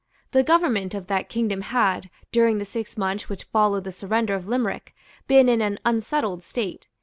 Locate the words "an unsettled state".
5.61-6.87